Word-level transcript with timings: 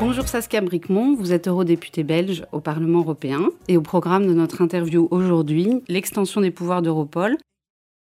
Bonjour 0.00 0.28
Saskia 0.28 0.60
Bricmont, 0.60 1.16
vous 1.16 1.32
êtes 1.32 1.48
eurodéputée 1.48 2.04
belge 2.04 2.46
au 2.52 2.60
Parlement 2.60 3.00
européen 3.00 3.50
et 3.66 3.76
au 3.76 3.80
programme 3.80 4.28
de 4.28 4.32
notre 4.32 4.62
interview 4.62 5.08
aujourd'hui, 5.10 5.82
l'extension 5.88 6.40
des 6.40 6.52
pouvoirs 6.52 6.82
d'Europol. 6.82 7.36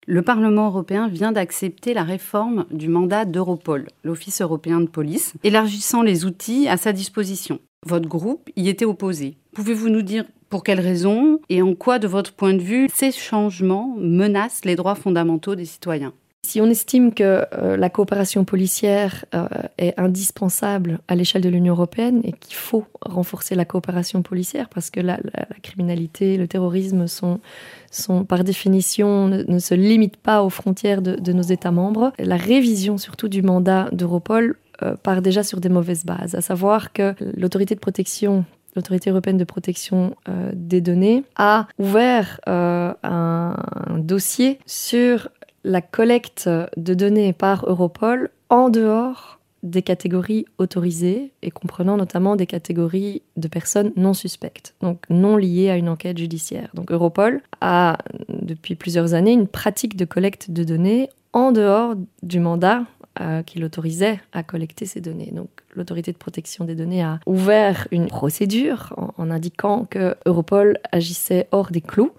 Le 0.06 0.22
Parlement 0.22 0.68
européen 0.68 1.08
vient 1.08 1.32
d'accepter 1.32 1.92
la 1.92 2.02
réforme 2.02 2.64
du 2.70 2.88
mandat 2.88 3.26
d'Europol, 3.26 3.88
l'Office 4.04 4.40
européen 4.40 4.80
de 4.80 4.86
police, 4.86 5.34
élargissant 5.44 6.00
les 6.00 6.24
outils 6.24 6.66
à 6.66 6.78
sa 6.78 6.94
disposition. 6.94 7.60
Votre 7.86 8.08
groupe 8.08 8.48
y 8.56 8.70
était 8.70 8.86
opposé. 8.86 9.36
Pouvez-vous 9.54 9.90
nous 9.90 10.02
dire 10.02 10.24
pour 10.48 10.64
quelles 10.64 10.80
raisons 10.80 11.40
et 11.50 11.60
en 11.60 11.74
quoi, 11.74 11.98
de 11.98 12.08
votre 12.08 12.32
point 12.32 12.54
de 12.54 12.62
vue, 12.62 12.88
ces 12.92 13.12
changements 13.12 13.94
menacent 13.98 14.64
les 14.64 14.76
droits 14.76 14.94
fondamentaux 14.94 15.56
des 15.56 15.66
citoyens? 15.66 16.14
Si 16.44 16.60
on 16.60 16.66
estime 16.66 17.14
que 17.14 17.46
euh, 17.54 17.76
la 17.76 17.88
coopération 17.88 18.44
policière 18.44 19.24
euh, 19.34 19.46
est 19.78 19.98
indispensable 19.98 20.98
à 21.08 21.14
l'échelle 21.14 21.40
de 21.40 21.48
l'Union 21.48 21.72
européenne 21.72 22.20
et 22.24 22.32
qu'il 22.32 22.56
faut 22.56 22.84
renforcer 23.00 23.54
la 23.54 23.64
coopération 23.64 24.22
policière 24.22 24.68
parce 24.68 24.90
que 24.90 25.00
la, 25.00 25.18
criminalité, 25.62 26.36
le 26.36 26.48
terrorisme 26.48 27.06
sont, 27.06 27.40
par 28.28 28.44
définition 28.44 29.28
ne, 29.28 29.58
se 29.58 29.74
limitent 29.74 30.16
pas 30.16 30.42
aux 30.42 30.50
frontières 30.50 31.00
de, 31.00 31.32
nos 31.32 31.42
États 31.42 31.70
membres, 31.70 32.12
la 32.18 32.36
révision 32.36 32.98
surtout 32.98 33.28
du 33.28 33.40
mandat 33.40 33.88
d'Europol 33.92 34.56
euh, 34.82 34.96
part 34.96 35.22
déjà 35.22 35.44
sur 35.44 35.60
des 35.60 35.68
mauvaises 35.68 36.04
bases, 36.04 36.34
à 36.34 36.40
savoir 36.40 36.92
que 36.92 37.14
l'autorité 37.36 37.74
de 37.74 37.80
protection 37.80 38.44
l'autorité 38.74 39.10
européenne 39.10 39.36
de 39.36 39.44
protection 39.44 40.16
des 40.54 40.80
données, 40.80 41.24
a 41.36 41.68
ouvert 41.78 42.40
un, 42.46 43.54
dossier 43.98 44.58
sur 44.64 45.28
la 45.64 45.80
collecte 45.80 46.48
de 46.76 46.94
données 46.94 47.32
par 47.32 47.64
Europol 47.68 48.30
en 48.48 48.68
dehors 48.68 49.38
des 49.62 49.82
catégories 49.82 50.44
autorisées 50.58 51.32
et 51.42 51.50
comprenant 51.50 51.96
notamment 51.96 52.34
des 52.34 52.46
catégories 52.46 53.22
de 53.36 53.46
personnes 53.46 53.92
non 53.96 54.12
suspectes, 54.12 54.74
donc 54.80 55.04
non 55.08 55.36
liées 55.36 55.70
à 55.70 55.76
une 55.76 55.88
enquête 55.88 56.18
judiciaire. 56.18 56.70
Donc 56.74 56.90
Europol 56.90 57.42
a 57.60 57.98
depuis 58.28 58.74
plusieurs 58.74 59.14
années 59.14 59.32
une 59.32 59.46
pratique 59.46 59.96
de 59.96 60.04
collecte 60.04 60.50
de 60.50 60.64
données 60.64 61.10
en 61.32 61.52
dehors 61.52 61.94
du 62.22 62.40
mandat 62.40 62.84
euh, 63.20 63.42
qui 63.42 63.60
l'autorisait 63.60 64.20
à 64.32 64.42
collecter 64.42 64.84
ces 64.84 65.00
données. 65.00 65.30
Donc 65.32 65.48
l'autorité 65.76 66.12
de 66.12 66.18
protection 66.18 66.64
des 66.64 66.74
données 66.74 67.02
a 67.02 67.20
ouvert 67.26 67.86
une 67.92 68.08
procédure 68.08 68.92
en, 68.96 69.10
en 69.16 69.30
indiquant 69.30 69.84
que 69.84 70.16
Europol 70.26 70.78
agissait 70.90 71.46
hors 71.52 71.70
des 71.70 71.82
clous 71.82 72.12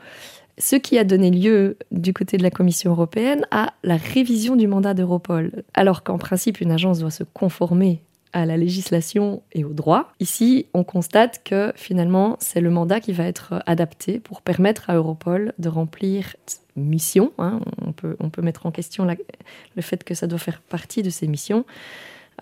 ce 0.57 0.75
qui 0.75 0.97
a 0.97 1.03
donné 1.03 1.31
lieu 1.31 1.77
du 1.91 2.13
côté 2.13 2.37
de 2.37 2.43
la 2.43 2.51
Commission 2.51 2.91
européenne 2.91 3.45
à 3.51 3.73
la 3.83 3.97
révision 3.97 4.55
du 4.55 4.67
mandat 4.67 4.93
d'Europol. 4.93 5.63
Alors 5.73 6.03
qu'en 6.03 6.17
principe, 6.17 6.61
une 6.61 6.71
agence 6.71 6.99
doit 6.99 7.11
se 7.11 7.23
conformer 7.23 8.01
à 8.33 8.45
la 8.45 8.57
législation 8.57 9.43
et 9.51 9.63
au 9.63 9.73
droit. 9.73 10.11
Ici, 10.19 10.65
on 10.73 10.83
constate 10.83 11.41
que 11.43 11.71
finalement, 11.75 12.35
c'est 12.39 12.61
le 12.61 12.71
mandat 12.71 12.99
qui 12.99 13.13
va 13.13 13.25
être 13.25 13.61
adapté 13.67 14.19
pour 14.19 14.41
permettre 14.41 14.89
à 14.89 14.95
Europol 14.95 15.53
de 15.59 15.69
remplir 15.69 16.35
mission. 16.75 17.31
Hein. 17.37 17.59
On, 17.85 17.91
peut, 17.91 18.15
on 18.19 18.29
peut 18.29 18.41
mettre 18.41 18.65
en 18.65 18.71
question 18.71 19.05
le 19.05 19.81
fait 19.81 20.03
que 20.03 20.15
ça 20.15 20.25
doit 20.25 20.39
faire 20.39 20.61
partie 20.61 21.03
de 21.03 21.11
ses 21.11 21.27
missions. 21.27 21.63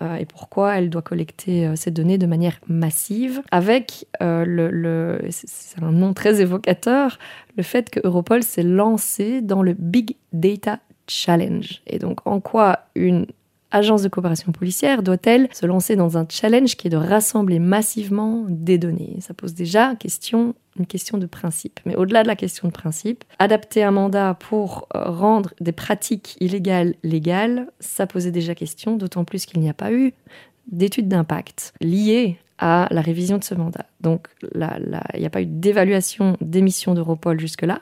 Euh, 0.00 0.16
et 0.16 0.24
pourquoi 0.24 0.76
elle 0.76 0.90
doit 0.90 1.02
collecter 1.02 1.66
euh, 1.66 1.76
ces 1.76 1.90
données 1.90 2.18
de 2.18 2.26
manière 2.26 2.58
massive, 2.68 3.42
avec 3.50 4.06
euh, 4.22 4.44
le, 4.46 5.20
c'est 5.30 5.82
un 5.82 5.92
nom 5.92 6.14
très 6.14 6.40
évocateur, 6.40 7.18
le 7.56 7.62
fait 7.62 7.90
que 7.90 8.00
Europol 8.02 8.42
s'est 8.42 8.62
lancé 8.62 9.42
dans 9.42 9.62
le 9.62 9.74
Big 9.74 10.16
Data 10.32 10.78
Challenge. 11.08 11.82
Et 11.86 11.98
donc 11.98 12.26
en 12.26 12.40
quoi 12.40 12.80
une 12.94 13.26
agence 13.70 14.02
de 14.02 14.08
coopération 14.08 14.52
policière 14.52 15.02
doit-elle 15.02 15.48
se 15.52 15.66
lancer 15.66 15.96
dans 15.96 16.18
un 16.18 16.26
challenge 16.28 16.76
qui 16.76 16.86
est 16.88 16.90
de 16.90 16.96
rassembler 16.96 17.58
massivement 17.58 18.44
des 18.48 18.78
données? 18.78 19.16
Ça 19.20 19.34
pose 19.34 19.54
déjà 19.54 19.94
question, 19.96 20.54
une 20.78 20.86
question 20.86 21.18
de 21.18 21.26
principe. 21.26 21.80
Mais 21.84 21.96
au-delà 21.96 22.22
de 22.22 22.28
la 22.28 22.36
question 22.36 22.68
de 22.68 22.72
principe, 22.72 23.24
adapter 23.38 23.82
un 23.82 23.90
mandat 23.90 24.34
pour 24.34 24.88
euh, 24.94 25.04
rendre 25.10 25.52
des 25.60 25.72
pratiques 25.72 26.36
illégales 26.40 26.94
légales, 27.02 27.68
ça 27.80 28.06
posait 28.06 28.30
déjà 28.30 28.54
question, 28.54 28.96
d'autant 28.96 29.24
plus 29.24 29.46
qu'il 29.46 29.60
n'y 29.60 29.68
a 29.68 29.74
pas 29.74 29.92
eu 29.92 30.14
d'études 30.70 31.08
d'impact 31.08 31.74
liées 31.80 32.38
à 32.58 32.86
la 32.90 33.00
révision 33.00 33.38
de 33.38 33.44
ce 33.44 33.54
mandat. 33.54 33.86
Donc 34.00 34.28
il 34.54 35.18
n'y 35.18 35.26
a 35.26 35.30
pas 35.30 35.42
eu 35.42 35.46
d'évaluation 35.46 36.36
d'émissions 36.40 36.94
d'Europol 36.94 37.40
jusque-là 37.40 37.80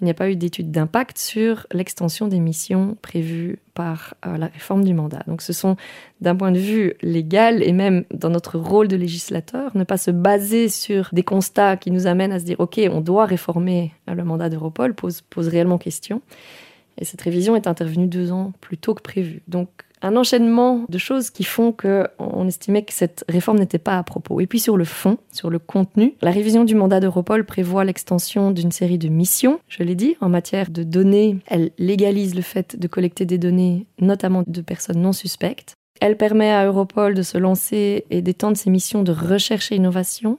il 0.00 0.04
n'y 0.04 0.10
a 0.10 0.14
pas 0.14 0.30
eu 0.30 0.36
d'étude 0.36 0.70
d'impact 0.70 1.18
sur 1.18 1.66
l'extension 1.72 2.28
des 2.28 2.38
missions 2.38 2.96
prévues 3.00 3.58
par 3.74 4.14
euh, 4.26 4.36
la 4.36 4.46
réforme 4.46 4.84
du 4.84 4.92
mandat. 4.92 5.22
Donc 5.26 5.40
ce 5.40 5.52
sont, 5.52 5.76
d'un 6.20 6.36
point 6.36 6.52
de 6.52 6.58
vue 6.58 6.94
légal 7.02 7.62
et 7.62 7.72
même 7.72 8.04
dans 8.12 8.28
notre 8.28 8.58
rôle 8.58 8.88
de 8.88 8.96
législateur, 8.96 9.74
ne 9.74 9.84
pas 9.84 9.96
se 9.96 10.10
baser 10.10 10.68
sur 10.68 11.08
des 11.12 11.22
constats 11.22 11.76
qui 11.76 11.90
nous 11.90 12.06
amènent 12.06 12.32
à 12.32 12.38
se 12.38 12.44
dire, 12.44 12.60
OK, 12.60 12.80
on 12.90 13.00
doit 13.00 13.24
réformer 13.24 13.92
euh, 14.08 14.14
le 14.14 14.24
mandat 14.24 14.50
d'Europol, 14.50 14.94
pose, 14.94 15.22
pose 15.22 15.48
réellement 15.48 15.78
question. 15.78 16.20
Et 16.98 17.04
cette 17.04 17.20
révision 17.20 17.56
est 17.56 17.66
intervenue 17.66 18.06
deux 18.06 18.32
ans 18.32 18.52
plus 18.60 18.78
tôt 18.78 18.94
que 18.94 19.02
prévu. 19.02 19.42
Donc 19.48 19.68
un 20.02 20.16
enchaînement 20.16 20.84
de 20.88 20.98
choses 20.98 21.30
qui 21.30 21.44
font 21.44 21.72
qu'on 21.72 22.46
estimait 22.46 22.82
que 22.82 22.92
cette 22.92 23.24
réforme 23.28 23.58
n'était 23.58 23.78
pas 23.78 23.98
à 23.98 24.02
propos. 24.02 24.40
Et 24.40 24.46
puis 24.46 24.60
sur 24.60 24.76
le 24.76 24.84
fond, 24.84 25.18
sur 25.32 25.50
le 25.50 25.58
contenu, 25.58 26.14
la 26.22 26.30
révision 26.30 26.64
du 26.64 26.74
mandat 26.74 27.00
d'Europol 27.00 27.44
prévoit 27.44 27.84
l'extension 27.84 28.50
d'une 28.50 28.72
série 28.72 28.98
de 28.98 29.08
missions, 29.08 29.58
je 29.68 29.82
l'ai 29.82 29.94
dit, 29.94 30.16
en 30.20 30.28
matière 30.28 30.70
de 30.70 30.82
données. 30.82 31.38
Elle 31.46 31.70
légalise 31.78 32.34
le 32.34 32.42
fait 32.42 32.78
de 32.78 32.88
collecter 32.88 33.24
des 33.24 33.38
données, 33.38 33.86
notamment 34.00 34.44
de 34.46 34.60
personnes 34.60 35.00
non 35.00 35.12
suspectes. 35.12 35.74
Elle 36.00 36.18
permet 36.18 36.50
à 36.50 36.66
Europol 36.66 37.14
de 37.14 37.22
se 37.22 37.38
lancer 37.38 38.04
et 38.10 38.20
d'étendre 38.20 38.56
ses 38.56 38.68
missions 38.68 39.02
de 39.02 39.12
recherche 39.12 39.72
et 39.72 39.76
innovation, 39.76 40.38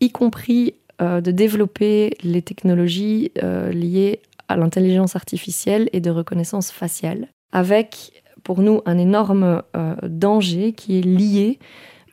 y 0.00 0.10
compris 0.10 0.74
euh, 1.00 1.20
de 1.20 1.32
développer 1.32 2.16
les 2.22 2.42
technologies 2.42 3.32
euh, 3.42 3.72
liées 3.72 4.20
à 4.52 4.56
l'intelligence 4.56 5.16
artificielle 5.16 5.88
et 5.92 6.00
de 6.00 6.10
reconnaissance 6.10 6.70
faciale, 6.70 7.28
avec 7.52 8.22
pour 8.42 8.60
nous 8.60 8.80
un 8.86 8.98
énorme 8.98 9.62
euh, 9.76 9.94
danger 10.02 10.72
qui 10.72 10.98
est 10.98 11.02
lié 11.02 11.58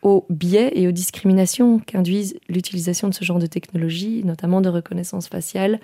aux 0.02 0.26
biais 0.30 0.72
et 0.76 0.88
aux 0.88 0.92
discriminations 0.92 1.80
qu'induisent 1.80 2.40
l'utilisation 2.48 3.10
de 3.10 3.14
ce 3.14 3.26
genre 3.26 3.40
de 3.40 3.48
technologie, 3.48 4.22
notamment 4.24 4.62
de 4.62 4.70
reconnaissance 4.70 5.28
faciale, 5.28 5.80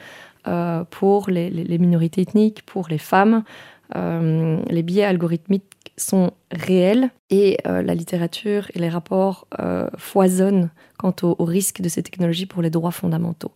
euh, 0.47 0.85
pour 0.89 1.29
les, 1.29 1.77
minorités 1.77 2.21
ethniques, 2.21 2.65
pour 2.65 2.87
les 2.87 2.97
femmes. 2.97 3.43
Euh, 3.95 4.57
les 4.69 4.83
biais 4.83 5.03
algorithmiques 5.03 5.63
sont 5.97 6.31
réels 6.51 7.09
et 7.29 7.57
la 7.65 7.95
littérature 7.95 8.69
et 8.73 8.79
les 8.79 8.89
rapports 8.89 9.47
foisonnent 9.97 10.69
quant 10.97 11.15
au, 11.23 11.37
au, 11.39 11.45
risque 11.45 11.79
de 11.79 11.87
ces 11.87 12.03
technologies 12.03 12.45
pour 12.45 12.61
les 12.61 12.69
droits 12.69 12.91
fondamentaux. 12.91 13.53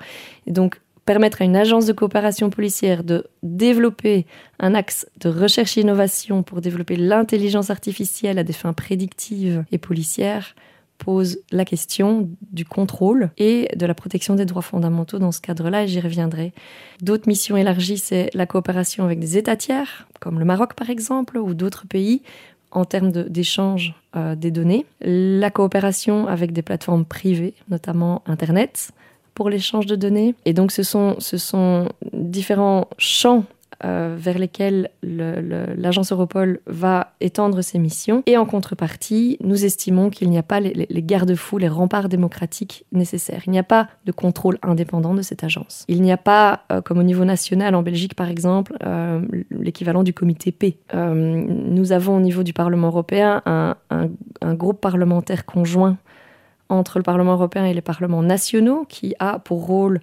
Et 0.48 0.54
donc, 0.54 0.80
permettre 1.09 1.42
à 1.42 1.46
une 1.46 1.56
agence 1.56 1.88
de 1.88 1.92
coopération 1.92 2.52
policière 2.52 3.03
de 3.03 3.25
développer 3.42 4.28
un 4.59 4.75
axe 4.75 5.08
de 5.20 5.28
recherche 5.28 5.75
et 5.75 5.81
innovation 5.81 6.44
pour 6.44 6.62
développer 6.62 6.98
l'intelligence 6.98 7.72
artificielle 7.72 8.38
à 8.38 8.44
des 8.44 8.54
fins 8.54 8.74
prédictives 8.74 9.66
et 9.72 9.80
policières 9.80 10.54
pose 11.00 11.39
la 11.51 11.66
question 11.66 12.30
du 12.51 12.63
contrôle 12.63 13.31
et 13.39 13.69
de 13.75 13.88
la 13.88 13.95
protection 13.95 14.36
des 14.36 14.45
droits 14.45 14.62
fondamentaux 14.62 15.18
dans 15.18 15.31
ce 15.31 15.42
cadre-là, 15.42 15.86
et 15.86 15.88
j'y 15.88 16.00
reviendrai. 16.00 16.54
D'autres 17.01 17.28
missions 17.28 17.57
élargies, 17.57 17.98
c'est 17.98 18.30
la 18.36 18.45
coopération 18.45 19.04
avec 19.04 19.18
des 19.19 19.36
États 19.36 19.57
tiers, 19.57 20.07
comme 20.19 20.38
le 20.38 20.45
Maroc 20.45 20.75
par 20.75 20.92
exemple, 20.92 21.39
ou 21.39 21.56
d'autres 21.56 21.88
pays, 21.88 22.22
en 22.69 22.86
termes 22.86 23.12
d'échange 23.12 23.95
euh, 24.16 24.36
des 24.36 24.51
données. 24.51 24.86
La 25.01 25.50
coopération 25.50 26.28
avec 26.28 26.51
des 26.51 26.62
plateformes 26.62 27.06
privées, 27.06 27.56
notamment 27.68 28.22
Internet, 28.28 28.92
pour 29.34 29.50
l'échange 29.50 29.86
de 29.86 29.96
données. 29.96 30.36
Et 30.46 30.54
donc 30.54 30.72
ce 30.72 30.84
sont, 30.84 31.88
différents 32.14 32.88
champs 32.98 33.46
euh, 33.86 34.16
vers 34.20 34.38
lesquels 34.38 34.90
l'agence 35.04 36.12
Europol 36.12 36.60
va 36.68 37.14
étendre 37.22 37.62
ses 37.62 37.80
missions. 37.80 38.24
Et 38.26 38.36
en 38.36 38.46
contrepartie, 38.46 39.38
nous 39.42 39.64
estimons 39.64 40.10
qu'il 40.10 40.30
n'y 40.30 40.38
a 40.38 40.44
pas 40.44 40.60
les, 40.60 40.88
garde-fous, 41.02 41.58
les 41.58 41.70
remparts 41.70 42.10
démocratiques 42.10 42.86
nécessaires. 42.92 43.44
Il 43.46 43.52
n'y 43.52 43.60
a 43.60 43.64
pas 43.64 43.88
de 44.06 44.12
contrôle 44.12 44.58
indépendant 44.64 45.14
de 45.14 45.22
cette 45.22 45.46
agence. 45.46 45.86
Il 45.88 46.02
n'y 46.02 46.12
a 46.12 46.18
pas, 46.18 46.64
euh, 46.72 46.81
comme 46.81 46.98
au 46.98 47.04
niveau 47.04 47.24
national, 47.24 47.74
en 47.74 47.81
Belgique 47.81 48.16
par 48.16 48.28
exemple, 48.28 48.76
euh, 48.86 49.22
l'équivalent 49.50 50.04
du 50.04 50.14
comité 50.14 50.52
P. 50.52 50.78
nous 50.94 51.92
avons 51.94 52.18
au 52.18 52.22
niveau 52.22 52.44
du 52.44 52.52
Parlement 52.52 52.88
européen 52.88 53.42
un 53.46 54.54
groupe 54.56 54.81
parlementaire 54.81 55.46
conjoint 55.46 55.98
entre 56.69 57.00
le 57.00 57.04
Parlement 57.04 57.33
européen 57.33 57.66
et 57.66 57.74
les 57.74 57.81
parlements 57.81 58.24
nationaux 58.24 58.86
qui 58.88 59.16
a 59.19 59.39
pour 59.39 59.66
rôle 59.66 60.00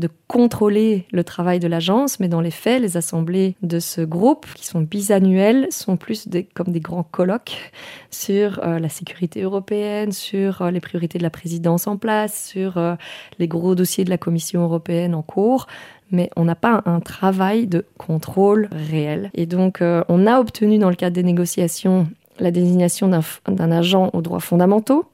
de 0.00 0.08
contrôler 0.26 1.06
le 1.12 1.22
travail 1.22 1.60
de 1.60 1.68
l'agence, 1.68 2.18
mais 2.18 2.28
dans 2.28 2.40
les 2.40 2.50
faits, 2.50 2.80
les 2.80 2.96
assemblées 2.96 3.54
de 3.62 3.78
ce 3.78 4.00
groupe, 4.00 4.46
qui 4.54 4.66
sont 4.66 4.80
bisannuelles, 4.80 5.68
sont 5.70 5.96
plus 5.96 6.26
comme 6.54 6.72
des 6.72 6.80
grands 6.80 7.02
colloques 7.02 7.70
sur 8.10 8.60
euh, 8.64 8.78
la 8.78 8.88
sécurité 8.88 9.42
européenne, 9.42 10.10
sur 10.10 10.62
euh, 10.62 10.70
les 10.70 10.80
priorités 10.80 11.18
de 11.18 11.22
la 11.22 11.30
présidence 11.30 11.86
en 11.86 11.98
place, 11.98 12.48
sur 12.48 12.78
euh, 12.78 12.94
les 13.38 13.46
gros 13.46 13.74
dossiers 13.74 14.04
de 14.04 14.10
la 14.10 14.18
Commission 14.18 14.62
européenne 14.62 15.14
en 15.14 15.22
cours. 15.22 15.66
Mais 16.10 16.30
on 16.34 16.44
n'a 16.44 16.56
pas 16.56 16.82
un 16.86 17.00
travail 17.00 17.66
de 17.66 17.84
contrôle 17.98 18.68
réel. 18.72 19.30
Et 19.34 19.46
donc, 19.46 19.80
on 19.80 20.26
a 20.26 20.40
obtenu 20.40 20.78
dans 20.78 20.90
le 20.90 20.96
cadre 20.96 21.14
des 21.14 21.22
négociations 21.22 22.08
la 22.40 22.50
désignation 22.50 23.08
d'un 23.08 23.70
agent 23.70 24.10
aux 24.12 24.22
droits 24.22 24.40
fondamentaux, 24.40 25.04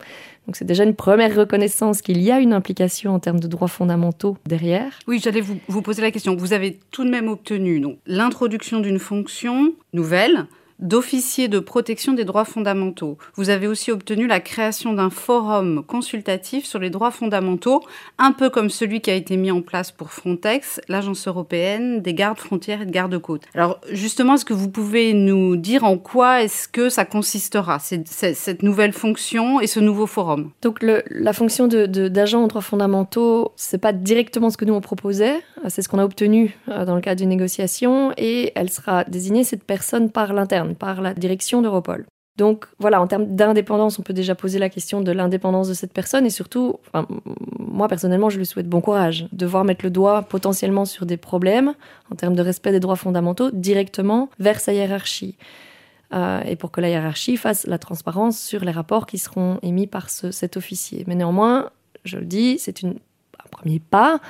donc 0.47 0.57
c'est 0.57 0.65
déjà 0.65 0.85
une 0.85 0.95
première 0.95 1.35
reconnaissance 1.35 2.03
qu'il 2.03 2.23
y 2.23 2.31
a 2.31 2.39
une 2.39 2.53
implication 2.53 3.15
en 3.15 3.19
termes 3.19 3.41
de 3.41 3.49
droits 3.49 3.69
fondamentaux 3.69 4.37
derrière. 4.47 4.99
Oui, 5.09 5.21
j'allais 5.23 5.41
vous, 5.41 5.59
vous 5.69 5.83
poser 5.83 6.03
la 6.03 6.11
question. 6.11 6.37
Vous 6.37 6.53
avez 6.53 6.79
tout 6.93 7.05
de 7.05 7.11
même 7.11 7.29
obtenu 7.29 7.85
l'introduction 8.07 8.81
d'une 8.81 8.99
fonction 8.99 9.73
nouvelle 9.93 10.47
d'officier 10.79 11.49
de 11.49 11.59
protection 11.59 12.13
des 12.13 12.25
droits 12.25 12.45
fondamentaux. 12.45 13.19
Vous 13.35 13.51
avez 13.51 13.67
aussi 13.67 13.91
obtenu 13.91 14.27
la 14.27 14.41
création 14.41 14.93
d'un 14.93 15.11
forum 15.11 15.83
consultatif 15.87 16.65
sur 16.65 16.79
les 16.79 16.91
droits 16.91 17.11
fondamentaux, 17.11 17.83
un 18.19 18.33
peu 18.33 18.51
comme 18.51 18.71
celui 18.71 19.01
qui 19.01 19.11
a 19.11 19.15
été 19.15 19.37
mis 19.37 19.51
en 19.51 19.63
place 19.63 19.91
pour 19.91 20.13
Frontex, 20.13 20.81
l'agence 20.89 21.27
européenne 21.27 22.01
des 22.01 22.15
gardes 22.15 22.39
frontières 22.39 22.83
et 22.83 22.87
de 22.87 22.91
gardes-côtes. 22.91 23.45
Alors 23.55 23.81
justement, 23.91 24.35
est-ce 24.35 24.45
que 24.45 24.55
vous 24.55 24.71
pouvez 24.71 25.15
nous 25.15 25.57
dire 25.57 25.85
en 25.85 25.99
quoi 25.99 26.43
est-ce 26.43 26.69
que 26.69 26.89
ça 26.89 27.05
consistera, 27.05 27.79
cette 27.79 28.63
nouvelle 28.63 28.93
fonction 28.93 29.61
et 29.61 29.67
ce 29.67 29.81
nouveau 29.81 30.07
forum? 30.07 30.51
Donc 30.63 30.83
la 30.83 31.33
fonction 31.33 31.69
d'agent 31.69 32.45
aux 32.45 32.49
droits 32.49 32.63
fondamentaux, 32.63 33.53
c'est 33.57 33.79
pas 33.79 33.93
directement 33.93 34.51
ce 34.51 34.57
que 34.57 34.65
nous 34.65 34.75
on 34.75 34.81
proposait, 34.81 35.41
c'est 35.69 35.83
ce 35.83 35.89
qu'on 35.89 35.99
a 35.99 36.05
obtenu 36.05 36.57
euh, 36.69 36.85
dans 36.85 36.95
le 36.95 37.01
cadre 37.01 37.21
d'une 37.21 37.29
négociation 37.29 38.13
et 38.17 38.53
elle 38.55 38.71
sera 38.71 39.05
désignée 39.05 39.45
cette 39.45 39.65
personne 39.65 40.11
par 40.11 40.33
l'interne 40.33 40.66
par 40.75 41.01
la 41.01 41.15
direction 41.15 41.63
d'Europol. 41.63 42.07
Donc 42.37 42.67
voilà, 42.79 43.01
en 43.01 43.07
termes 43.07 43.35
d'indépendance, 43.35 43.99
on 43.99 44.03
peut 44.03 44.13
déjà 44.13 44.35
poser 44.35 44.59
la 44.59 44.69
question 44.69 45.01
de 45.01 45.11
l'indépendance 45.11 45.69
de 45.69 45.75
cette 45.75 45.95
personne 45.95 46.27
et 46.27 46.31
surtout, 46.31 46.79
moi 47.59 47.89
personnellement, 47.89 48.29
je 48.29 48.39
lui 48.39 48.45
souhaite 48.45 48.69
bon 48.69 48.83
courage. 48.83 49.27
Devoir 49.33 49.65
mettre 49.65 49.85
le 49.85 49.91
doigt 49.91 50.23
potentiellement 50.23 50.85
sur 50.85 51.07
des 51.07 51.17
problèmes 51.17 51.73
en 52.13 52.15
termes 52.15 52.37
de 52.37 52.43
respect 52.43 52.73
des 52.73 52.81
droits 52.81 52.97
fondamentaux 52.97 53.51
directement 53.53 54.29
vers 54.39 54.61
sa 54.61 54.75
hiérarchie. 54.75 55.37
Euh, 56.15 56.41
et 56.43 56.57
pour 56.57 56.71
que 56.71 56.81
la 56.81 56.91
hiérarchie 56.91 57.37
fasse 57.37 57.67
la 57.67 57.79
transparence 57.79 58.39
sur 58.39 58.65
les 58.65 58.71
rapports 58.71 59.07
qui 59.07 59.19
seront 59.19 59.59
émis 59.63 59.87
par 59.87 60.11
cet 60.11 60.57
officier. 60.57 61.05
Mais 61.07 61.15
néanmoins, 61.15 61.71
je 62.05 62.19
le 62.19 62.27
dis, 62.27 62.59
c'est 62.59 62.85
un 62.85 62.95
premier 63.51 63.81
pas. 63.81 64.21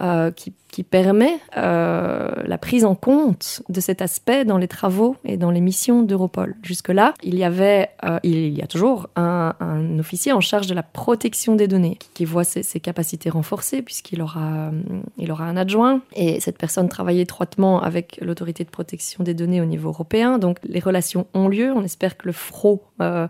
Euh, 0.00 0.30
qui, 0.30 0.54
permet 0.84 1.38
euh, 1.58 2.30
la 2.46 2.56
prise 2.56 2.86
en 2.86 2.94
compte 2.94 3.62
de 3.68 3.78
cet 3.78 4.00
aspect 4.00 4.46
dans 4.46 4.56
les 4.56 4.68
travaux 4.68 5.16
et 5.22 5.36
dans 5.36 5.50
les 5.50 5.60
missions 5.60 6.00
d'Europol. 6.02 6.56
Jusque-là, 6.62 7.12
il 7.22 7.34
y 7.34 7.44
avait, 7.44 7.90
euh, 8.04 8.18
il 8.22 8.56
y 8.56 8.62
a 8.62 8.66
toujours 8.66 9.10
un, 9.16 9.52
officier 9.98 10.32
en 10.32 10.40
charge 10.40 10.66
de 10.68 10.74
la 10.74 10.82
protection 10.82 11.56
des 11.56 11.68
données 11.68 11.98
qui 12.14 12.24
voit 12.24 12.44
ses, 12.44 12.80
capacités 12.80 13.28
renforcées 13.28 13.82
puisqu'il 13.82 14.22
aura, 14.22 14.70
il 15.18 15.30
aura 15.30 15.44
un 15.44 15.58
adjoint 15.58 16.00
et 16.14 16.40
cette 16.40 16.56
personne 16.56 16.88
travaille 16.88 17.20
étroitement 17.20 17.82
avec 17.82 18.18
l'autorité 18.22 18.64
de 18.64 18.70
protection 18.70 19.22
des 19.22 19.34
données 19.34 19.60
au 19.60 19.66
niveau 19.66 19.90
européen. 19.90 20.38
Donc 20.38 20.56
les 20.64 20.80
relations 20.80 21.26
ont 21.34 21.48
lieu. 21.48 21.70
On 21.70 21.84
espère 21.84 22.16
que 22.16 22.26
le 22.26 22.32
FRO, 22.32 22.82
le 22.98 23.28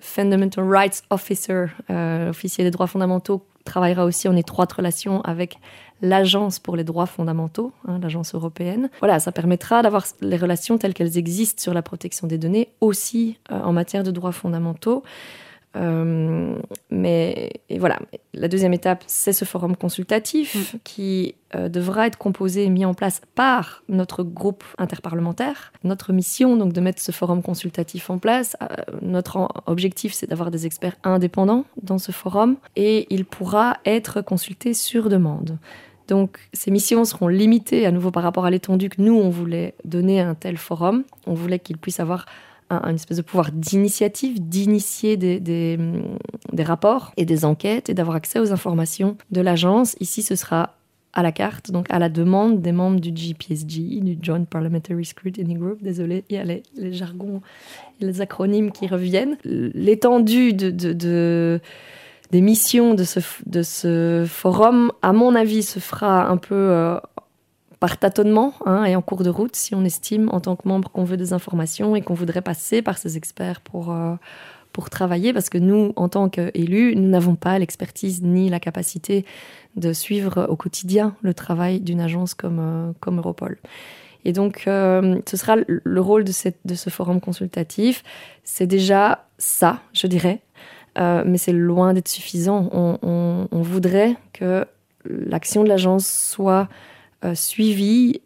Fundamental 0.00 0.64
Rights 0.64 1.02
Officer, 1.10 1.66
officier 1.90 2.62
des 2.62 2.70
droits 2.70 2.86
fondamentaux, 2.86 3.44
travaillera 3.68 4.04
aussi 4.04 4.28
en 4.28 4.34
étroite 4.34 4.72
relation 4.72 5.20
avec 5.22 5.58
l'Agence 6.00 6.58
pour 6.58 6.76
les 6.76 6.84
droits 6.84 7.06
fondamentaux, 7.06 7.72
hein, 7.86 7.98
l'Agence 8.00 8.34
européenne. 8.34 8.88
Voilà, 9.00 9.18
ça 9.20 9.32
permettra 9.32 9.82
d'avoir 9.82 10.04
les 10.20 10.36
relations 10.36 10.78
telles 10.78 10.94
qu'elles 10.94 11.18
existent 11.18 11.62
sur 11.62 11.74
la 11.74 11.82
protection 11.82 12.26
des 12.26 12.38
données 12.38 12.68
aussi 12.80 13.38
euh, 13.50 13.60
en 13.60 13.72
matière 13.72 14.02
de 14.02 14.10
droits 14.10 14.32
fondamentaux. 14.32 15.02
Euh, 15.76 16.58
mais 16.90 17.52
et 17.68 17.78
voilà, 17.78 17.98
la 18.34 18.48
deuxième 18.48 18.72
étape, 18.72 19.04
c'est 19.06 19.32
ce 19.32 19.44
forum 19.44 19.76
consultatif 19.76 20.74
mm. 20.74 20.78
qui 20.82 21.34
euh, 21.54 21.68
devra 21.68 22.06
être 22.06 22.18
composé 22.18 22.64
et 22.64 22.70
mis 22.70 22.84
en 22.84 22.94
place 22.94 23.20
par 23.34 23.82
notre 23.88 24.22
groupe 24.22 24.64
interparlementaire. 24.78 25.72
Notre 25.84 26.12
mission, 26.12 26.56
donc, 26.56 26.72
de 26.72 26.80
mettre 26.80 27.00
ce 27.00 27.12
forum 27.12 27.42
consultatif 27.42 28.10
en 28.10 28.18
place, 28.18 28.56
notre 29.02 29.48
objectif, 29.66 30.12
c'est 30.14 30.28
d'avoir 30.28 30.50
des 30.50 30.66
experts 30.66 30.96
indépendants 31.04 31.64
dans 31.82 31.98
ce 31.98 32.12
forum 32.12 32.56
et 32.76 33.06
il 33.10 33.24
pourra 33.24 33.76
être 33.84 34.20
consulté 34.22 34.74
sur 34.74 35.08
demande. 35.08 35.58
Donc 36.08 36.38
ces 36.54 36.70
missions 36.70 37.04
seront 37.04 37.28
limitées 37.28 37.86
à 37.86 37.92
nouveau 37.92 38.10
par 38.10 38.22
rapport 38.22 38.46
à 38.46 38.50
l'étendue 38.50 38.88
que 38.88 39.00
nous, 39.00 39.14
on 39.14 39.28
voulait 39.28 39.74
donner 39.84 40.20
à 40.20 40.28
un 40.28 40.34
tel 40.34 40.56
forum. 40.56 41.04
On 41.26 41.34
voulait 41.34 41.58
qu'il 41.58 41.76
puisse 41.76 42.00
avoir 42.00 42.24
un, 42.70 42.94
espèce 42.94 43.16
de 43.16 43.22
pouvoir 43.22 43.50
d'initiative, 43.52 44.46
d'initier 44.46 45.16
des, 45.16 45.40
des, 45.40 45.78
rapports 46.62 47.12
et 47.16 47.24
des 47.24 47.44
enquêtes 47.44 47.88
et 47.88 47.94
d'avoir 47.94 48.16
accès 48.16 48.38
aux 48.38 48.52
informations 48.52 49.16
de 49.30 49.40
l'agence. 49.40 49.96
Ici, 50.00 50.22
ce 50.22 50.36
sera 50.36 50.74
à 51.14 51.22
la 51.22 51.32
carte, 51.32 51.70
donc 51.70 51.86
à 51.90 51.98
la 51.98 52.08
demande 52.08 52.60
des 52.60 52.72
membres 52.72 53.00
du 53.00 53.10
GPSG, 53.10 54.00
du 54.02 54.18
Joint 54.20 54.44
Parliamentary 54.44 55.04
Scrutiny 55.04 55.54
Group. 55.54 55.82
Désolé, 55.82 56.24
il 56.28 56.36
y 56.36 56.38
a 56.38 56.44
les, 56.44 56.62
jargons 56.92 57.40
et 58.00 58.04
les 58.04 58.20
acronymes 58.20 58.70
qui 58.70 58.86
reviennent. 58.86 59.36
L'étendue 59.44 60.52
de, 60.52 60.70
de 60.70 61.60
des 62.30 62.40
missions 62.40 62.94
de 62.94 63.04
ce, 63.04 63.20
de 63.46 63.62
ce 63.62 64.26
forum, 64.28 64.92
à 65.02 65.12
mon 65.12 65.34
avis, 65.34 65.62
se 65.62 65.78
fera 65.78 66.28
un 66.28 66.36
peu 66.36 66.54
euh, 66.54 66.98
par 67.80 67.98
tâtonnement 67.98 68.54
hein, 68.66 68.84
et 68.84 68.96
en 68.96 69.02
cours 69.02 69.22
de 69.22 69.30
route 69.30 69.54
si 69.54 69.74
on 69.74 69.84
estime 69.84 70.28
en 70.32 70.40
tant 70.40 70.56
que 70.56 70.66
membre 70.66 70.90
qu'on 70.90 71.04
veut 71.04 71.16
des 71.16 71.32
informations 71.32 71.94
et 71.94 72.02
qu'on 72.02 72.14
voudrait 72.14 72.42
passer 72.42 72.82
par 72.82 72.98
ces 72.98 73.16
experts 73.16 73.60
pour, 73.60 73.92
euh, 73.92 74.14
pour 74.72 74.90
travailler 74.90 75.32
parce 75.32 75.48
que 75.48 75.58
nous, 75.58 75.92
en 75.96 76.08
tant 76.08 76.28
qu'élus, 76.28 76.96
nous 76.96 77.08
n'avons 77.08 77.36
pas 77.36 77.58
l'expertise 77.58 78.22
ni 78.22 78.48
la 78.48 78.60
capacité 78.60 79.24
de 79.76 79.92
suivre 79.92 80.46
au 80.48 80.56
quotidien 80.56 81.14
le 81.22 81.34
travail 81.34 81.80
d'une 81.80 82.00
agence 82.00 82.34
comme, 82.34 82.58
euh, 82.60 82.92
comme 83.00 83.18
Europol. 83.18 83.58
Et 84.24 84.32
donc, 84.32 84.62
ce 84.66 85.36
sera 85.36 85.56
le 85.66 86.00
rôle 86.00 86.24
de, 86.24 86.32
ce 86.32 86.90
forum 86.90 87.20
consultatif. 87.20 88.02
C'est 88.42 88.66
déjà 88.66 89.24
ça, 89.38 89.80
je 89.94 90.06
dirais, 90.06 90.42
euh, 90.98 91.22
mais 91.24 91.38
c'est 91.38 91.52
loin 91.52 91.94
d'être 91.94 92.08
suffisant. 92.08 92.68
On, 92.72 93.46
voudrait 93.52 94.16
que 94.32 94.66
l'action 95.04 95.62
de 95.62 95.68
l'agence 95.68 96.06
soit 96.06 96.68
euh, 97.24 97.34
suivie 97.34 98.20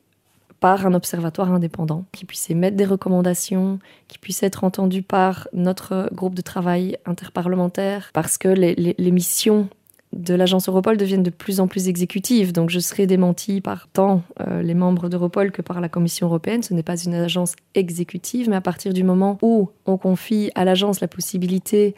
par 0.60 0.86
un 0.86 0.94
observatoire 0.94 1.52
indépendant 1.52 2.04
qui 2.12 2.24
puisse 2.24 2.48
émettre 2.50 2.76
des 2.76 2.84
recommandations, 2.84 3.80
qui 4.06 4.18
puisse 4.18 4.42
être 4.44 4.62
entendu 4.62 5.02
par 5.02 5.48
notre 5.52 6.08
groupe 6.12 6.34
de 6.34 6.42
travail 6.42 6.96
interparlementaire, 7.04 8.10
parce 8.12 8.38
que 8.38 8.48
les, 8.48 8.74
les 8.76 9.10
missions 9.10 9.68
de 10.12 10.34
l'agence 10.34 10.68
Europol 10.68 10.96
deviennent 10.96 11.22
de 11.22 11.30
plus 11.30 11.60
en 11.60 11.66
plus 11.66 11.88
exécutives. 11.88 12.52
Donc 12.52 12.70
je 12.70 12.78
serai 12.78 13.06
démenti 13.06 13.60
par 13.60 13.88
tant 13.88 14.22
euh, 14.40 14.62
les 14.62 14.74
membres 14.74 15.08
d'Europol 15.08 15.50
que 15.50 15.62
par 15.62 15.80
la 15.80 15.88
Commission 15.88 16.26
européenne. 16.26 16.62
Ce 16.62 16.74
n'est 16.74 16.82
pas 16.82 16.96
une 16.96 17.14
agence 17.14 17.54
exécutive, 17.74 18.48
mais 18.48 18.56
à 18.56 18.60
partir 18.60 18.92
du 18.92 19.04
moment 19.04 19.38
où 19.42 19.70
on 19.86 19.96
confie 19.96 20.50
à 20.54 20.64
l'agence 20.64 21.00
la 21.00 21.08
possibilité 21.08 21.94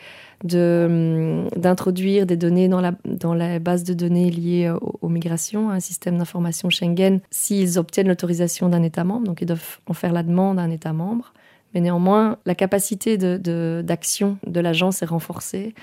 hum, 0.52 1.48
d'introduire 1.56 2.26
des 2.26 2.36
données 2.36 2.68
dans 2.68 2.80
la, 2.80 2.92
dans 3.04 3.34
la 3.34 3.58
base 3.58 3.84
de 3.84 3.94
données 3.94 4.30
liées 4.30 4.70
aux, 4.70 4.98
aux 5.02 5.08
migrations, 5.08 5.70
un 5.70 5.80
système 5.80 6.18
d'information 6.18 6.70
Schengen, 6.70 7.20
s'ils 7.30 7.78
obtiennent 7.78 8.08
l'autorisation 8.08 8.68
d'un 8.68 8.82
État 8.82 9.04
membre, 9.04 9.26
donc 9.26 9.40
ils 9.40 9.46
doivent 9.46 9.80
en 9.86 9.94
faire 9.94 10.12
la 10.12 10.22
demande 10.22 10.58
à 10.58 10.62
un 10.62 10.70
État 10.70 10.92
membre. 10.92 11.32
Mais 11.74 11.80
néanmoins, 11.80 12.38
la 12.46 12.54
capacité 12.54 13.18
d'action 13.18 14.38
de, 14.46 14.60
l'agence 14.60 15.02
est 15.02 15.06
renforcée, 15.06 15.74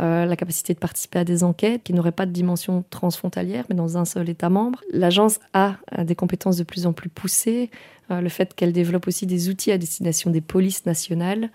euh, 0.00 0.26
la 0.26 0.36
capacité 0.36 0.74
de 0.74 0.78
participer 0.78 1.20
à 1.20 1.24
des 1.24 1.44
enquêtes 1.44 1.82
qui 1.84 1.92
n'auraient 1.92 2.12
pas 2.12 2.26
de 2.26 2.32
dimension 2.32 2.84
transfrontalière, 2.90 3.64
mais 3.68 3.76
dans 3.76 3.96
un 3.96 4.04
seul 4.04 4.28
État 4.28 4.50
membre. 4.50 4.80
L'agence 4.92 5.38
a 5.52 5.76
des 6.02 6.14
compétences 6.16 6.56
de 6.56 6.64
plus 6.64 6.86
en 6.86 6.92
plus 6.92 7.08
poussées. 7.08 7.70
Euh, 8.10 8.20
le 8.20 8.28
fait 8.28 8.54
qu'elle 8.54 8.72
développe 8.72 9.06
aussi 9.06 9.26
des 9.26 9.48
outils 9.48 9.72
à 9.72 9.78
destination 9.78 10.30
des 10.30 10.40
polices 10.40 10.84
nationales, 10.84 11.50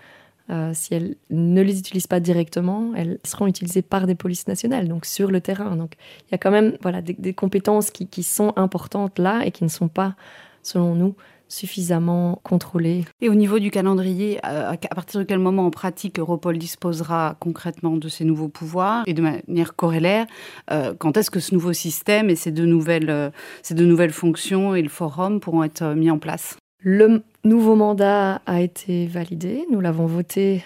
euh, 0.50 0.72
si 0.74 0.92
elle 0.92 1.14
ne 1.30 1.62
les 1.62 1.78
utilise 1.78 2.06
pas 2.06 2.20
directement, 2.20 2.92
elles 2.96 3.18
seront 3.24 3.46
utilisées 3.46 3.80
par 3.80 4.06
des 4.06 4.14
polices 4.14 4.48
nationales, 4.48 4.88
donc 4.88 5.06
sur 5.06 5.30
le 5.30 5.40
terrain. 5.40 5.76
Donc 5.76 5.94
il 6.28 6.32
y 6.32 6.34
a 6.34 6.38
quand 6.38 6.50
même 6.50 6.76
voilà, 6.82 7.00
des, 7.00 7.32
compétences 7.32 7.90
qui, 7.90 8.22
sont 8.22 8.52
importantes 8.56 9.18
là 9.18 9.42
et 9.46 9.50
qui 9.50 9.64
ne 9.64 9.68
sont 9.68 9.88
pas 9.88 10.14
selon 10.62 10.94
nous, 10.94 11.14
suffisamment 11.52 12.40
contrôlé. 12.42 13.04
Et 13.20 13.28
au 13.28 13.34
niveau 13.34 13.58
du 13.58 13.70
calendrier, 13.70 14.40
euh, 14.46 14.72
à 14.72 14.94
partir 14.94 15.20
de 15.20 15.24
quel 15.24 15.38
moment 15.38 15.66
en 15.66 15.70
pratique 15.70 16.18
Europol 16.18 16.56
disposera 16.56 17.36
concrètement 17.40 17.96
de 17.96 18.08
ces 18.08 18.24
nouveaux 18.24 18.48
pouvoirs 18.48 19.04
et 19.06 19.12
de 19.12 19.20
manière 19.20 19.76
corrélaire, 19.76 20.26
euh, 20.70 20.94
quand 20.98 21.16
est-ce 21.18 21.30
que 21.30 21.40
ce 21.40 21.54
nouveau 21.54 21.74
système 21.74 22.30
et 22.30 22.36
ces 22.36 22.52
deux, 22.52 22.64
nouvelles, 22.64 23.10
euh, 23.10 23.30
ces 23.62 23.74
deux 23.74 23.84
nouvelles 23.84 24.12
fonctions 24.12 24.74
et 24.74 24.80
le 24.80 24.88
forum 24.88 25.40
pourront 25.40 25.62
être 25.62 25.94
mis 25.94 26.10
en 26.10 26.18
place? 26.18 26.56
Le 26.80 27.22
nouveau 27.44 27.76
mandat 27.76 28.40
a 28.46 28.62
été 28.62 29.06
validé, 29.06 29.66
nous 29.70 29.80
l'avons 29.80 30.06
voté 30.06 30.64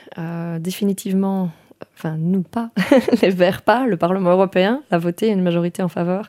définitivement 0.60 1.50
enfin 1.94 2.16
nous 2.16 2.42
pas, 2.42 2.70
les 3.22 3.28
Verts 3.28 3.62
pas, 3.62 3.86
le 3.86 3.98
Parlement 3.98 4.30
européen 4.30 4.82
l'a 4.90 4.96
voté, 4.96 5.28
une 5.28 5.42
majorité 5.42 5.82
en 5.82 5.88
faveur 5.88 6.26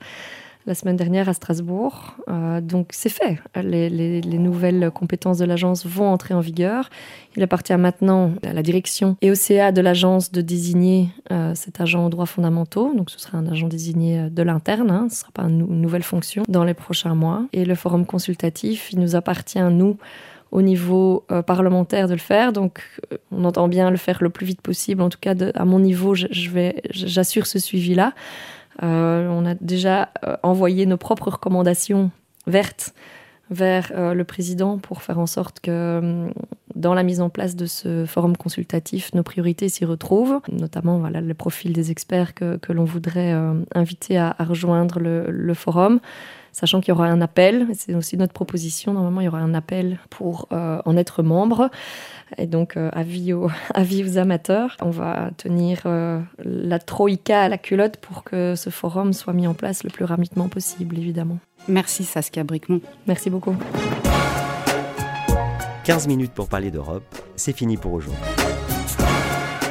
la 0.68 0.76
semaine 0.76 0.98
dernière 0.98 1.30
à 1.30 1.34
Strasbourg. 1.34 2.16
Euh, 2.28 2.60
donc 2.62 2.90
c'est 2.92 3.10
fait. 3.10 3.40
Les, 3.56 4.22
nouvelles 4.22 4.92
compétences 4.92 5.38
de 5.38 5.46
l'agence 5.46 5.86
vont 5.86 6.10
entrer 6.10 6.34
en 6.34 6.42
vigueur. 6.42 6.90
Il 7.36 7.44
appartient 7.44 7.76
maintenant 7.76 8.34
à 8.46 8.54
la 8.54 8.62
direction 8.62 9.16
et 9.22 9.32
au 9.32 9.36
CA 9.36 9.72
de 9.72 9.82
l'agence 9.82 10.32
de 10.32 10.42
désigner 10.42 11.08
euh, 11.32 11.56
cet 11.56 11.80
agent 11.80 12.06
aux 12.06 12.10
droits 12.10 12.26
fondamentaux. 12.26 12.94
Donc 12.94 13.10
ce 13.10 13.20
sera 13.20 13.38
un 13.38 13.48
agent 13.48 13.68
désigné 13.68 14.20
euh, 14.20 14.30
de 14.30 14.44
l'interne, 14.44 14.92
hein. 14.92 15.08
ce 15.10 15.16
ne 15.16 15.20
sera 15.20 15.32
pas 15.34 15.44
une, 15.44 15.66
nouvelle 15.82 16.04
fonction 16.04 16.44
dans 16.50 16.66
les 16.66 16.74
prochains 16.74 17.16
mois. 17.16 17.46
Et 17.54 17.64
le 17.64 17.76
forum 17.76 18.06
consultatif, 18.06 18.92
il 18.92 19.00
nous 19.00 19.16
appartient, 19.16 19.60
nous, 19.60 19.98
au 20.52 20.62
niveau 20.62 21.26
parlementaire 21.46 22.08
de 22.08 22.14
le 22.14 22.20
faire. 22.20 22.54
Donc, 22.54 22.82
on 23.32 23.44
entend 23.44 23.68
bien 23.68 23.92
le 23.92 23.98
faire 23.98 24.20
le 24.22 24.30
plus 24.30 24.46
vite 24.46 24.62
possible. 24.62 25.02
En 25.02 25.10
tout 25.10 25.18
cas, 25.20 25.34
à 25.54 25.66
mon 25.66 25.80
niveau, 25.80 26.16
j'assure 26.16 27.48
ce 27.48 27.60
suivi-là. 27.60 28.14
Euh, 28.84 29.28
on 29.30 29.46
a 29.46 29.56
déjà 29.56 30.10
euh, 30.26 30.38
envoyé 30.44 30.86
nos 30.86 30.98
propres 30.98 31.32
recommandations 31.32 32.12
vertes 32.46 32.94
vers 33.50 33.92
euh, 33.96 34.14
le 34.14 34.24
président 34.24 34.78
pour 34.78 35.02
faire 35.02 35.20
en 35.20 35.26
sorte 35.26 35.62
que 35.62 36.28
dans 36.76 36.94
la 36.94 37.04
mise 37.04 37.22
en 37.22 37.30
place 37.30 37.56
de 37.56 37.66
ce 37.66 38.06
forum 38.06 38.38
consultatif, 38.38 39.14
nos 39.14 39.24
priorités 39.24 39.70
s'y 39.70 39.86
retrouvent, 39.86 40.42
notamment 40.52 41.02
le 41.10 41.34
profil 41.34 41.74
des 41.74 41.90
experts 41.90 42.36
que, 42.36 42.72
l'on 42.72 42.84
voudrait 42.84 43.34
inviter 43.74 44.18
à, 44.18 44.36
rejoindre 44.40 45.00
le, 45.00 45.54
forum, 45.56 46.00
sachant 46.58 46.82
qu'il 46.82 46.90
y 46.90 46.92
aura 46.92 47.08
un 47.08 47.22
appel, 47.22 47.68
c'est 47.74 47.94
aussi 47.94 48.18
notre 48.18 48.34
proposition, 48.34 48.94
normalement 48.94 49.22
il 49.22 49.26
y 49.26 49.28
aura 49.28 49.40
un 49.40 49.54
appel 49.54 50.00
pour 50.10 50.48
en 50.52 50.98
être 50.98 51.24
membre. 51.24 51.70
Et 52.38 52.46
donc, 52.46 52.76
euh, 52.76 52.90
avis, 52.92 53.32
aux, 53.34 53.50
avis 53.74 54.18
amateurs, 54.18 54.76
on 54.82 54.90
va 54.90 55.32
tenir 55.38 55.84
euh, 55.86 56.20
la 56.44 56.80
troïka 56.80 57.44
à 57.44 57.50
la 57.50 57.58
culotte 57.58 57.98
pour 57.98 58.24
que 58.24 58.56
ce 58.56 58.70
forum 58.70 59.14
soit 59.14 59.34
mis 59.34 59.48
en 59.48 59.54
place 59.54 59.84
le 59.84 59.90
plus 59.90 60.06
rapidement 60.06 60.50
possible, 60.50 60.98
évidemment. 60.98 61.40
Merci 61.68 62.04
Saskia 62.04 62.44
Bricmont. 62.44 62.82
Merci 63.08 63.30
beaucoup. 63.30 63.56
15 65.86 66.08
minutes 66.08 66.34
pour 66.34 66.50
parler 66.50 66.70
d'Europe, 66.70 67.16
c'est 67.38 67.56
fini 67.56 67.78
pour 67.78 67.94
aujourd'hui. 67.94 68.22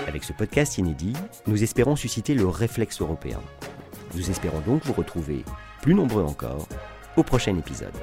Avec 0.08 0.24
ce 0.24 0.32
podcast 0.32 0.78
inédit, 0.78 1.12
nous 1.46 1.62
espérons 1.62 1.94
susciter 1.94 2.34
le 2.34 2.46
réflexe 2.46 3.02
européen. 3.02 3.38
Nous 4.14 4.30
espérons 4.30 4.60
donc 4.60 4.82
vous 4.86 4.94
retrouver, 4.94 5.44
plus 5.82 5.94
nombreux 5.94 6.24
encore, 6.24 6.66
au 7.16 7.22
prochain 7.22 7.56
épisode. 7.56 7.94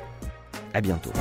À 0.73 0.81
bientôt. 0.81 1.11